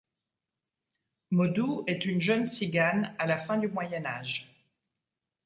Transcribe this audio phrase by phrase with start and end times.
[1.29, 4.51] Modou est une jeune Tzigane, à la fin du Moyen Âge.